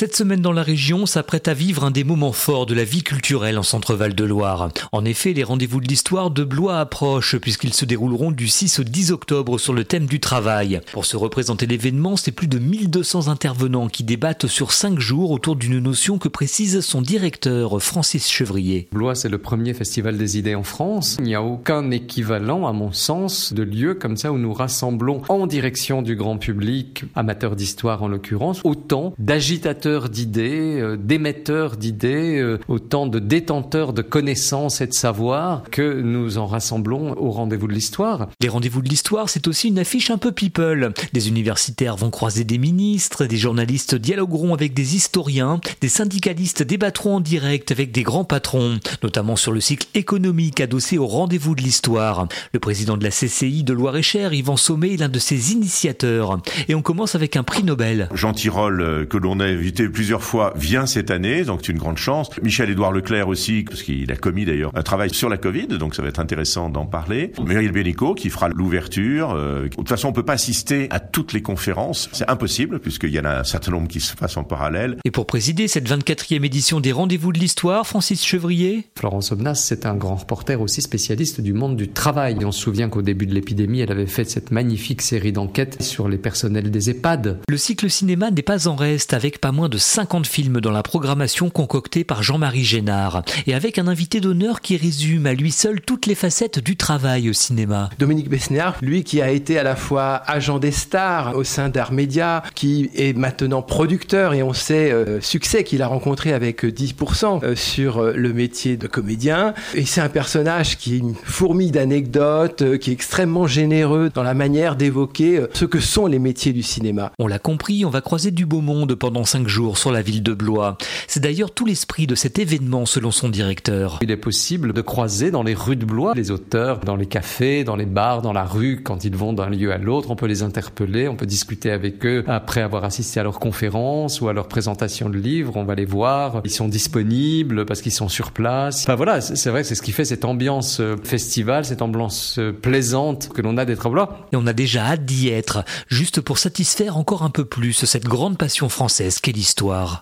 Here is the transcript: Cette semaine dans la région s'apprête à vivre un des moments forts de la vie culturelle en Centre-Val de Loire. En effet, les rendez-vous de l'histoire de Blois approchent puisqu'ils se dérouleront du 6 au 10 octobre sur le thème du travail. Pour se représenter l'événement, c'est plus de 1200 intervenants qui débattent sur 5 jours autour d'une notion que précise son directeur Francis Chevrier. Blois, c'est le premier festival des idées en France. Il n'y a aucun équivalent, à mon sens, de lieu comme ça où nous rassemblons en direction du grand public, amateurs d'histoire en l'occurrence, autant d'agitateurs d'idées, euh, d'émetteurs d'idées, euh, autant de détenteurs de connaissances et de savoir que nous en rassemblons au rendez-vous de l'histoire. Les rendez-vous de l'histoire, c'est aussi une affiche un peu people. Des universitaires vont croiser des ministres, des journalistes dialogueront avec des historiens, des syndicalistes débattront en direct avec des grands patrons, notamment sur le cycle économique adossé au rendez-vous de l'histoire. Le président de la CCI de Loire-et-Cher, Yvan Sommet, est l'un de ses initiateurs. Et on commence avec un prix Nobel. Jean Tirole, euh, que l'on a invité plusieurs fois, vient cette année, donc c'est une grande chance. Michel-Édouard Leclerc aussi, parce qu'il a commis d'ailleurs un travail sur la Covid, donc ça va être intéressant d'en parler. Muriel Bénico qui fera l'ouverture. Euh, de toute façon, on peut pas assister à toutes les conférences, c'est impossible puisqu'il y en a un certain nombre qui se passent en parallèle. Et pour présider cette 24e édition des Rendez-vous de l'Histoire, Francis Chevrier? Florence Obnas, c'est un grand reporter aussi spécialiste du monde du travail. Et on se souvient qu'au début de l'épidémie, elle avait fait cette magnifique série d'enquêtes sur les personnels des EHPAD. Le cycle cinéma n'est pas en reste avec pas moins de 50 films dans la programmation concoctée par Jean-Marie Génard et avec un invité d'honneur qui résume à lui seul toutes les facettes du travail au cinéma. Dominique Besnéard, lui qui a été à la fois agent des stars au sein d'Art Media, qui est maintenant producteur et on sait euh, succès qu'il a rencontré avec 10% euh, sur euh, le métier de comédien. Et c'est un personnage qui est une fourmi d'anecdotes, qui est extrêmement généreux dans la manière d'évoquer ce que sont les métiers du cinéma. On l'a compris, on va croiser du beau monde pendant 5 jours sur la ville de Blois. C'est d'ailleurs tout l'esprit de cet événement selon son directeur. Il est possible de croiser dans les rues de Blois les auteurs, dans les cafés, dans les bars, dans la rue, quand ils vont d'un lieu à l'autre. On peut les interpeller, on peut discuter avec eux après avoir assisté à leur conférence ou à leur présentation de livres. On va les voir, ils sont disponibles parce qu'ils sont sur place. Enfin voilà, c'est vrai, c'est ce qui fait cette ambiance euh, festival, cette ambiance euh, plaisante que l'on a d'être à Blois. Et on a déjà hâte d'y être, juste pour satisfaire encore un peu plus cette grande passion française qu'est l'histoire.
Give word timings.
Cette 0.00 0.16
semaine 0.16 0.40
dans 0.40 0.52
la 0.52 0.62
région 0.62 1.04
s'apprête 1.04 1.46
à 1.46 1.52
vivre 1.52 1.84
un 1.84 1.90
des 1.90 2.04
moments 2.04 2.32
forts 2.32 2.64
de 2.64 2.72
la 2.72 2.84
vie 2.84 3.02
culturelle 3.02 3.58
en 3.58 3.62
Centre-Val 3.62 4.14
de 4.14 4.24
Loire. 4.24 4.70
En 4.92 5.04
effet, 5.04 5.34
les 5.34 5.44
rendez-vous 5.44 5.78
de 5.78 5.88
l'histoire 5.88 6.30
de 6.30 6.42
Blois 6.42 6.80
approchent 6.80 7.36
puisqu'ils 7.36 7.74
se 7.74 7.84
dérouleront 7.84 8.30
du 8.30 8.48
6 8.48 8.78
au 8.78 8.82
10 8.82 9.12
octobre 9.12 9.58
sur 9.58 9.74
le 9.74 9.84
thème 9.84 10.06
du 10.06 10.18
travail. 10.18 10.80
Pour 10.92 11.04
se 11.04 11.18
représenter 11.18 11.66
l'événement, 11.66 12.16
c'est 12.16 12.32
plus 12.32 12.46
de 12.46 12.58
1200 12.58 13.28
intervenants 13.28 13.88
qui 13.88 14.02
débattent 14.02 14.46
sur 14.46 14.72
5 14.72 14.98
jours 14.98 15.32
autour 15.32 15.54
d'une 15.54 15.80
notion 15.80 16.16
que 16.16 16.28
précise 16.28 16.80
son 16.80 17.02
directeur 17.02 17.82
Francis 17.82 18.30
Chevrier. 18.30 18.88
Blois, 18.92 19.14
c'est 19.14 19.28
le 19.28 19.36
premier 19.36 19.74
festival 19.74 20.16
des 20.16 20.38
idées 20.38 20.54
en 20.54 20.62
France. 20.62 21.18
Il 21.18 21.26
n'y 21.26 21.34
a 21.34 21.42
aucun 21.42 21.90
équivalent, 21.90 22.66
à 22.66 22.72
mon 22.72 22.92
sens, 22.92 23.52
de 23.52 23.62
lieu 23.62 23.92
comme 23.92 24.16
ça 24.16 24.32
où 24.32 24.38
nous 24.38 24.54
rassemblons 24.54 25.20
en 25.28 25.46
direction 25.46 26.00
du 26.00 26.16
grand 26.16 26.38
public, 26.38 27.04
amateurs 27.14 27.54
d'histoire 27.54 28.02
en 28.02 28.08
l'occurrence, 28.08 28.62
autant 28.64 29.12
d'agitateurs 29.18 29.89
d'idées, 29.98 30.80
euh, 30.80 30.96
d'émetteurs 30.96 31.76
d'idées, 31.76 32.38
euh, 32.38 32.58
autant 32.68 33.06
de 33.06 33.18
détenteurs 33.18 33.92
de 33.92 34.02
connaissances 34.02 34.80
et 34.80 34.86
de 34.86 34.92
savoir 34.92 35.62
que 35.70 36.00
nous 36.00 36.38
en 36.38 36.46
rassemblons 36.46 37.14
au 37.18 37.30
rendez-vous 37.30 37.66
de 37.66 37.72
l'histoire. 37.72 38.28
Les 38.40 38.48
rendez-vous 38.48 38.82
de 38.82 38.88
l'histoire, 38.88 39.28
c'est 39.28 39.48
aussi 39.48 39.68
une 39.68 39.78
affiche 39.78 40.10
un 40.10 40.18
peu 40.18 40.32
people. 40.32 40.92
Des 41.12 41.28
universitaires 41.28 41.96
vont 41.96 42.10
croiser 42.10 42.44
des 42.44 42.58
ministres, 42.58 43.26
des 43.26 43.36
journalistes 43.36 43.94
dialogueront 43.94 44.54
avec 44.54 44.74
des 44.74 44.94
historiens, 44.94 45.60
des 45.80 45.88
syndicalistes 45.88 46.62
débattront 46.62 47.16
en 47.16 47.20
direct 47.20 47.72
avec 47.72 47.90
des 47.92 48.02
grands 48.02 48.24
patrons, 48.24 48.78
notamment 49.02 49.36
sur 49.36 49.52
le 49.52 49.60
cycle 49.60 49.88
économique 49.94 50.60
adossé 50.60 50.98
au 50.98 51.06
rendez-vous 51.06 51.54
de 51.54 51.62
l'histoire. 51.62 52.28
Le 52.52 52.60
président 52.60 52.96
de 52.96 53.04
la 53.04 53.10
CCI 53.10 53.64
de 53.64 53.72
Loire-et-Cher, 53.72 54.32
Yvan 54.32 54.56
Sommet, 54.56 54.94
est 54.94 54.98
l'un 54.98 55.08
de 55.08 55.18
ses 55.18 55.52
initiateurs. 55.52 56.38
Et 56.68 56.74
on 56.74 56.82
commence 56.82 57.14
avec 57.14 57.36
un 57.36 57.42
prix 57.42 57.64
Nobel. 57.64 58.08
Jean 58.14 58.32
Tirole, 58.32 58.80
euh, 58.80 59.06
que 59.06 59.16
l'on 59.16 59.40
a 59.40 59.48
invité 59.80 59.92
plusieurs 59.92 60.22
fois, 60.22 60.52
vient 60.56 60.86
cette 60.86 61.10
année, 61.10 61.44
donc 61.44 61.60
c'est 61.62 61.72
une 61.72 61.78
grande 61.78 61.98
chance. 61.98 62.30
Michel-Édouard 62.42 62.92
Leclerc 62.92 63.28
aussi, 63.28 63.64
parce 63.64 63.82
qu'il 63.82 64.10
a 64.10 64.16
commis 64.16 64.44
d'ailleurs 64.44 64.70
un 64.74 64.82
travail 64.82 65.12
sur 65.12 65.28
la 65.28 65.36
Covid, 65.36 65.66
donc 65.68 65.94
ça 65.94 66.02
va 66.02 66.08
être 66.08 66.20
intéressant 66.20 66.68
d'en 66.68 66.86
parler. 66.86 67.32
Muriel 67.42 67.72
Bénico 67.72 68.14
qui 68.14 68.30
fera 68.30 68.48
l'ouverture. 68.48 69.32
Euh, 69.32 69.64
de 69.64 69.68
toute 69.68 69.88
façon, 69.88 70.08
on 70.08 70.12
peut 70.12 70.24
pas 70.24 70.34
assister 70.34 70.88
à 70.90 71.00
toutes 71.00 71.32
les 71.32 71.42
conférences, 71.42 72.08
c'est 72.12 72.28
impossible 72.28 72.80
puisqu'il 72.80 73.10
y 73.10 73.20
en 73.20 73.24
a 73.24 73.40
un 73.40 73.44
certain 73.44 73.72
nombre 73.72 73.88
qui 73.88 74.00
se 74.00 74.14
passent 74.16 74.36
en 74.36 74.44
parallèle. 74.44 74.96
Et 75.04 75.10
pour 75.10 75.26
présider 75.26 75.68
cette 75.68 75.88
24e 75.88 76.44
édition 76.44 76.80
des 76.80 76.92
Rendez-vous 76.92 77.32
de 77.32 77.38
l'Histoire, 77.38 77.86
Francis 77.86 78.24
Chevrier? 78.24 78.86
Florence 78.98 79.32
Obnas, 79.32 79.54
c'est 79.54 79.86
un 79.86 79.94
grand 79.94 80.16
reporter 80.16 80.60
aussi 80.60 80.82
spécialiste 80.82 81.40
du 81.40 81.52
monde 81.52 81.76
du 81.76 81.88
travail. 81.88 82.36
Et 82.40 82.44
on 82.44 82.52
se 82.52 82.60
souvient 82.60 82.88
qu'au 82.88 83.02
début 83.02 83.26
de 83.26 83.34
l'épidémie, 83.34 83.80
elle 83.80 83.92
avait 83.92 84.06
fait 84.06 84.28
cette 84.28 84.50
magnifique 84.50 85.02
série 85.02 85.32
d'enquêtes 85.32 85.82
sur 85.82 86.08
les 86.08 86.18
personnels 86.18 86.70
des 86.70 86.90
EHPAD. 86.90 87.40
Le 87.48 87.56
cycle 87.56 87.90
cinéma 87.90 88.30
n'est 88.30 88.42
pas 88.42 88.68
en 88.68 88.76
reste 88.76 89.14
avec 89.14 89.40
pas 89.40 89.52
moins 89.52 89.69
de 89.70 89.78
50 89.78 90.26
films 90.26 90.60
dans 90.60 90.72
la 90.72 90.82
programmation 90.82 91.48
concoctée 91.48 92.02
par 92.02 92.22
Jean-Marie 92.22 92.64
Génard 92.64 93.22
et 93.46 93.54
avec 93.54 93.78
un 93.78 93.86
invité 93.86 94.20
d'honneur 94.20 94.60
qui 94.60 94.76
résume 94.76 95.26
à 95.26 95.32
lui 95.32 95.52
seul 95.52 95.80
toutes 95.80 96.06
les 96.06 96.16
facettes 96.16 96.58
du 96.58 96.76
travail 96.76 97.30
au 97.30 97.32
cinéma. 97.32 97.88
Dominique 97.98 98.28
Besnéard, 98.28 98.76
lui 98.82 99.04
qui 99.04 99.22
a 99.22 99.30
été 99.30 99.58
à 99.58 99.62
la 99.62 99.76
fois 99.76 100.16
agent 100.26 100.58
des 100.58 100.72
stars 100.72 101.36
au 101.36 101.44
sein 101.44 101.68
d'Art 101.68 101.92
Media, 101.92 102.42
qui 102.54 102.90
est 102.96 103.16
maintenant 103.16 103.62
producteur 103.62 104.34
et 104.34 104.42
on 104.42 104.52
sait 104.52 104.90
euh, 104.90 105.20
succès 105.20 105.62
qu'il 105.62 105.82
a 105.82 105.86
rencontré 105.86 106.32
avec 106.32 106.64
10% 106.64 107.44
euh, 107.44 107.54
sur 107.54 107.98
euh, 107.98 108.12
le 108.16 108.32
métier 108.32 108.76
de 108.76 108.88
comédien. 108.88 109.54
Et 109.74 109.86
c'est 109.86 110.00
un 110.00 110.08
personnage 110.08 110.78
qui 110.78 110.96
est 110.96 110.98
une 110.98 111.14
fourmi 111.14 111.70
d'anecdotes, 111.70 112.78
qui 112.78 112.90
est 112.90 112.94
extrêmement 112.94 113.46
généreux 113.46 114.10
dans 114.12 114.24
la 114.24 114.34
manière 114.34 114.74
d'évoquer 114.74 115.44
ce 115.52 115.64
que 115.64 115.78
sont 115.78 116.06
les 116.06 116.18
métiers 116.18 116.52
du 116.52 116.64
cinéma. 116.64 117.12
On 117.20 117.28
l'a 117.28 117.38
compris, 117.38 117.84
on 117.84 117.90
va 117.90 118.00
croiser 118.00 118.32
du 118.32 118.46
beau 118.46 118.60
monde 118.60 118.96
pendant 118.96 119.24
5 119.24 119.46
jours 119.46 119.59
sur 119.74 119.92
la 119.92 120.02
ville 120.02 120.22
de 120.22 120.32
Blois. 120.32 120.76
C'est 121.06 121.20
d'ailleurs 121.20 121.52
tout 121.52 121.66
l'esprit 121.66 122.06
de 122.06 122.14
cet 122.14 122.38
événement 122.38 122.86
selon 122.86 123.10
son 123.10 123.28
directeur. 123.28 123.98
Il 124.02 124.10
est 124.10 124.16
possible 124.16 124.72
de 124.72 124.80
croiser 124.80 125.30
dans 125.30 125.42
les 125.42 125.54
rues 125.54 125.76
de 125.76 125.84
Blois 125.84 126.14
les 126.14 126.30
auteurs, 126.30 126.80
dans 126.80 126.96
les 126.96 127.06
cafés, 127.06 127.64
dans 127.64 127.76
les 127.76 127.86
bars, 127.86 128.22
dans 128.22 128.32
la 128.32 128.44
rue, 128.44 128.82
quand 128.82 129.04
ils 129.04 129.14
vont 129.14 129.32
d'un 129.32 129.50
lieu 129.50 129.72
à 129.72 129.78
l'autre. 129.78 130.10
On 130.10 130.16
peut 130.16 130.26
les 130.26 130.42
interpeller, 130.42 131.08
on 131.08 131.16
peut 131.16 131.26
discuter 131.26 131.70
avec 131.70 132.04
eux 132.06 132.24
après 132.26 132.62
avoir 132.62 132.84
assisté 132.84 133.20
à 133.20 133.22
leur 133.22 133.38
conférence 133.38 134.20
ou 134.20 134.28
à 134.28 134.32
leur 134.32 134.48
présentation 134.48 135.08
de 135.08 135.18
livres. 135.18 135.56
On 135.56 135.64
va 135.64 135.74
les 135.74 135.84
voir, 135.84 136.40
ils 136.44 136.50
sont 136.50 136.68
disponibles 136.68 137.66
parce 137.66 137.82
qu'ils 137.82 137.92
sont 137.92 138.08
sur 138.08 138.32
place. 138.32 138.84
Enfin 138.84 138.94
voilà, 138.94 139.20
c'est 139.20 139.50
vrai, 139.50 139.64
c'est 139.64 139.74
ce 139.74 139.82
qui 139.82 139.92
fait 139.92 140.04
cette 140.04 140.24
ambiance 140.24 140.80
euh, 140.80 140.96
festival, 141.04 141.64
cette 141.64 141.82
ambiance 141.82 142.38
euh, 142.38 142.52
plaisante 142.52 143.28
que 143.28 143.42
l'on 143.42 143.56
a 143.56 143.64
d'être 143.64 143.86
à 143.86 143.90
Blois. 143.90 144.26
Et 144.32 144.36
on 144.36 144.46
a 144.46 144.52
déjà 144.52 144.84
hâte 144.84 145.04
d'y 145.04 145.28
être, 145.28 145.64
juste 145.88 146.20
pour 146.20 146.38
satisfaire 146.38 146.96
encore 146.96 147.22
un 147.22 147.30
peu 147.30 147.44
plus 147.44 147.84
cette 147.84 148.04
grande 148.04 148.38
passion 148.38 148.68
française 148.68 149.20
qu'est 149.20 149.32
l'histoire. 149.50 149.98